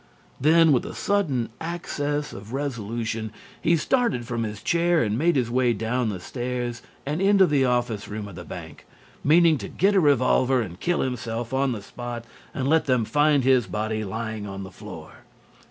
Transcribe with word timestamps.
Then 0.39 0.71
with 0.71 0.83
a 0.87 0.95
sudden 0.95 1.49
access 1.61 2.33
of 2.33 2.53
resolution 2.53 3.31
he 3.61 3.77
started 3.77 4.25
from 4.25 4.41
his 4.41 4.63
chair 4.63 5.03
and 5.03 5.15
made 5.15 5.35
his 5.35 5.51
way 5.51 5.73
down 5.73 6.09
the 6.09 6.19
stairs 6.19 6.81
and 7.05 7.21
into 7.21 7.45
the 7.45 7.65
office 7.65 8.07
room 8.07 8.27
of 8.27 8.33
the 8.33 8.43
bank, 8.43 8.87
meaning 9.23 9.59
to 9.59 9.67
get 9.67 9.93
a 9.93 9.99
revolver 9.99 10.59
and 10.59 10.79
kill 10.79 11.01
himself 11.01 11.53
on 11.53 11.71
the 11.71 11.83
spot 11.83 12.25
and 12.51 12.67
let 12.67 12.85
them 12.85 13.05
find 13.05 13.43
his 13.43 13.67
body 13.67 14.03
lying 14.03 14.47
on 14.47 14.63
the 14.63 14.71
floor. 14.71 15.17